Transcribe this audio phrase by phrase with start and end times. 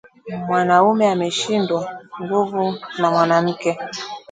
[0.47, 1.81] Mwanamume ameshindwa
[2.23, 3.71] nguvu na mwanamke